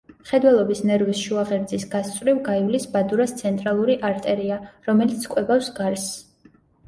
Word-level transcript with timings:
მხედველობის 0.21 0.79
ნერვის 0.91 1.19
შუა 1.25 1.41
ღერძის 1.49 1.83
გასწვრივ 1.91 2.39
გაივლის 2.47 2.87
ბადურას 2.97 3.35
ცენტრალური 3.43 3.97
არტერია, 4.11 4.57
რომელიც 4.91 5.29
კვებავს 5.35 5.69
გარსს. 5.81 6.57